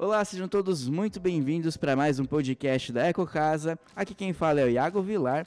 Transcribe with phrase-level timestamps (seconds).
[0.00, 3.76] Olá, sejam todos muito bem-vindos para mais um podcast da Eco Casa.
[3.96, 5.44] Aqui quem fala é o Iago Vilar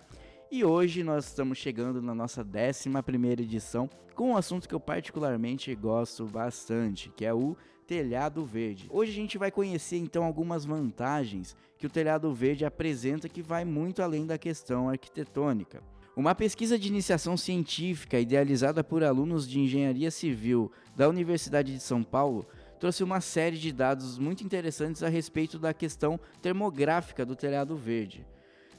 [0.52, 5.74] e hoje nós estamos chegando na nossa 11 edição com um assunto que eu particularmente
[5.74, 7.56] gosto bastante, que é o
[7.87, 8.90] telhado verde.
[8.92, 13.63] Hoje a gente vai conhecer então algumas vantagens que o telhado verde apresenta que vai
[13.63, 15.81] muito além da questão arquitetônica.
[16.13, 22.04] Uma pesquisa de iniciação científica idealizada por alunos de engenharia civil da Universidade de São
[22.04, 22.46] Paulo
[22.81, 28.26] trouxe uma série de dados muito interessantes a respeito da questão termográfica do telhado verde.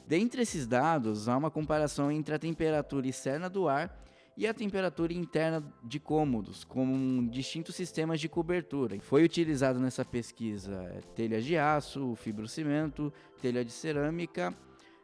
[0.05, 3.97] Dentre esses dados, há uma comparação entre a temperatura externa do ar
[4.35, 8.99] e a temperatura interna de cômodos, com distintos sistemas de cobertura.
[8.99, 14.53] Foi utilizado nessa pesquisa é, telhas de aço, fibrocimento, telha de cerâmica,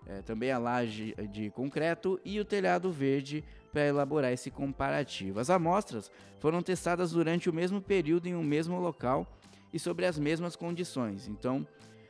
[0.10, 5.40] é, também a laje de concreto e o telhado verde para elaborar esse comparativo.
[5.40, 6.10] As amostras
[6.40, 9.28] foram testadas durante o mesmo período em um mesmo local
[9.72, 11.28] e sobre as mesmas condições.
[11.28, 11.66] Então,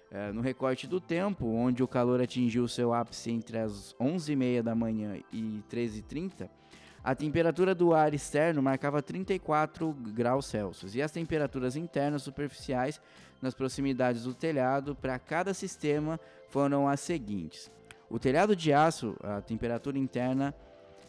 [0.10, 4.74] é, no recorte do tempo, onde o calor atingiu seu ápice entre as 11h30 da
[4.74, 6.50] manhã e 13h30,
[7.04, 13.00] a temperatura do ar externo marcava 34 graus Celsius e as temperaturas internas superficiais
[13.42, 17.72] nas proximidades do telhado para cada sistema foram as seguintes.
[18.10, 20.54] O telhado de aço, a temperatura interna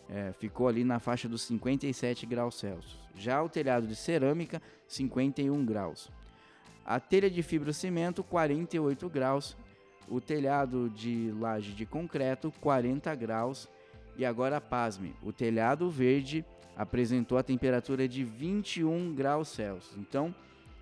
[0.09, 2.99] é, ficou ali na faixa dos 57 graus Celsius.
[3.15, 6.11] Já o telhado de cerâmica, 51 graus.
[6.85, 9.57] A telha de fibrocimento 48 graus,
[10.09, 13.69] o telhado de laje de concreto 40 graus
[14.17, 16.45] e agora pasme, o telhado verde
[16.77, 19.97] apresentou a temperatura de 21 graus Celsius.
[19.97, 20.35] Então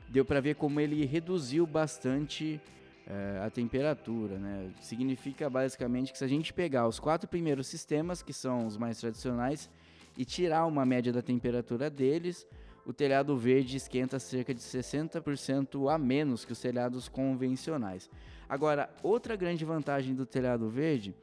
[0.08, 2.60] deu para ver como ele reduziu bastante
[3.08, 4.70] é, a temperatura, né?
[4.82, 9.00] Significa basicamente que se a gente pegar os quatro primeiros sistemas, que são os mais
[9.00, 9.70] tradicionais,
[10.16, 12.46] e tirar uma média da temperatura deles,
[12.84, 18.10] o telhado verde esquenta cerca de 60% a menos que os telhados convencionais.
[18.48, 21.14] Agora, outra grande vantagem do telhado verde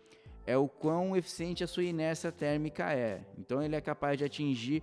[0.45, 3.21] é o quão eficiente a sua inércia térmica é.
[3.37, 4.81] Então, ele é capaz de atingir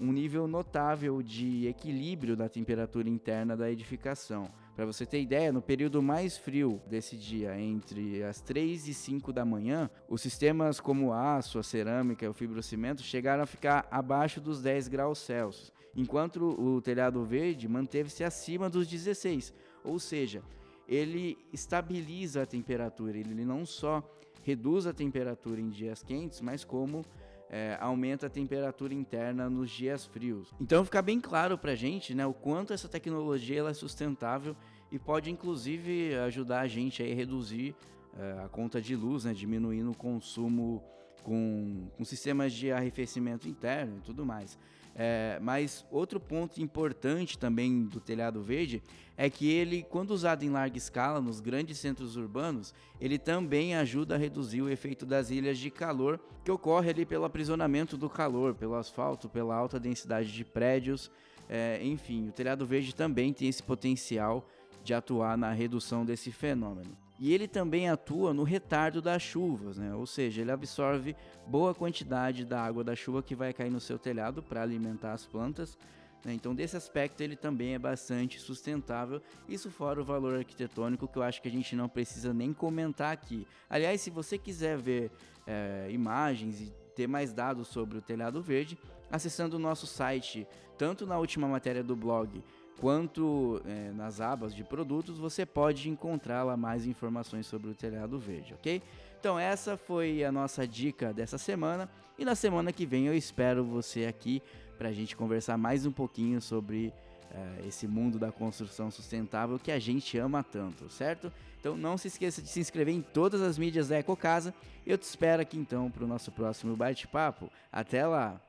[0.00, 4.50] um nível notável de equilíbrio da temperatura interna da edificação.
[4.74, 9.32] Para você ter ideia, no período mais frio desse dia, entre as 3 e 5
[9.32, 13.86] da manhã, os sistemas como o aço, a cerâmica e o fibrocimento chegaram a ficar
[13.90, 19.52] abaixo dos 10 graus Celsius enquanto o telhado verde manteve-se acima dos 16,
[19.84, 20.42] ou seja,
[20.86, 24.02] ele estabiliza a temperatura, ele não só
[24.42, 27.04] reduz a temperatura em dias quentes, mas como
[27.50, 30.54] é, aumenta a temperatura interna nos dias frios.
[30.60, 34.56] Então fica bem claro para a gente né, o quanto essa tecnologia é sustentável
[34.90, 37.74] e pode inclusive ajudar a gente a reduzir
[38.16, 40.82] é, a conta de luz, né, diminuindo o consumo
[41.22, 44.58] com, com sistemas de arrefecimento interno e tudo mais.
[44.94, 48.82] É, mas outro ponto importante também do telhado verde
[49.16, 54.14] é que ele, quando usado em larga escala nos grandes centros urbanos, ele também ajuda
[54.14, 58.54] a reduzir o efeito das ilhas de calor que ocorre ali pelo aprisionamento do calor,
[58.54, 61.10] pelo asfalto, pela alta densidade de prédios.
[61.48, 64.46] É, enfim, o telhado verde também tem esse potencial
[64.82, 66.96] de atuar na redução desse fenômeno.
[67.20, 69.94] E ele também atua no retardo das chuvas, né?
[69.94, 71.14] ou seja, ele absorve
[71.46, 75.26] boa quantidade da água da chuva que vai cair no seu telhado para alimentar as
[75.26, 75.76] plantas.
[76.24, 76.32] Né?
[76.32, 79.20] Então, desse aspecto, ele também é bastante sustentável.
[79.46, 83.12] Isso fora o valor arquitetônico, que eu acho que a gente não precisa nem comentar
[83.12, 83.46] aqui.
[83.68, 85.10] Aliás, se você quiser ver
[85.46, 88.78] é, imagens e ter mais dados sobre o telhado verde,
[89.10, 90.46] acessando o nosso site,
[90.78, 92.42] tanto na última matéria do blog
[92.80, 98.18] quanto é, nas abas de produtos, você pode encontrar lá mais informações sobre o telhado
[98.18, 98.82] verde, ok?
[99.20, 103.62] Então essa foi a nossa dica dessa semana e na semana que vem eu espero
[103.62, 104.42] você aqui
[104.78, 106.90] para a gente conversar mais um pouquinho sobre
[107.30, 111.30] é, esse mundo da construção sustentável que a gente ama tanto, certo?
[111.60, 114.54] Então não se esqueça de se inscrever em todas as mídias da Eco Casa.
[114.86, 117.50] Eu te espero aqui então para o nosso próximo bate-papo.
[117.70, 118.40] Até lá!